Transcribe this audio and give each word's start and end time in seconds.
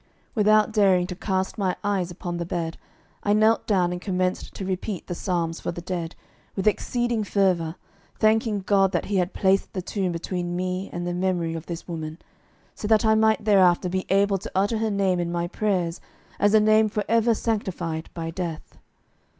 Without 0.33 0.71
daring 0.71 1.05
to 1.05 1.15
cast 1.15 1.59
my 1.59 1.75
eyes 1.83 2.09
upon 2.09 2.37
the 2.37 2.43
bed, 2.43 2.75
I 3.21 3.33
knelt 3.33 3.67
down 3.67 3.91
and 3.91 4.01
commenced 4.01 4.51
to 4.55 4.65
repeat 4.65 5.05
the 5.05 5.13
Psalms 5.13 5.59
for 5.59 5.71
the 5.71 5.79
Dead, 5.79 6.15
with 6.55 6.67
exceeding 6.67 7.23
fervour, 7.23 7.75
thanking 8.17 8.61
God 8.61 8.93
that 8.93 9.05
He 9.05 9.17
had 9.17 9.31
placed 9.35 9.73
the 9.73 9.81
tomb 9.83 10.11
between 10.11 10.55
me 10.55 10.89
and 10.91 11.05
the 11.05 11.13
memory 11.13 11.53
of 11.53 11.67
this 11.67 11.87
woman, 11.87 12.17
so 12.73 12.87
that 12.87 13.05
I 13.05 13.13
might 13.13 13.45
thereafter 13.45 13.89
be 13.89 14.07
able 14.09 14.39
to 14.39 14.51
utter 14.55 14.79
her 14.79 14.89
name 14.89 15.19
in 15.19 15.31
my 15.31 15.45
prayers 15.47 16.01
as 16.39 16.55
a 16.55 16.59
name 16.59 16.89
for 16.89 17.03
ever 17.07 17.35
sanctified 17.35 18.09
by 18.15 18.31
death. 18.31 18.79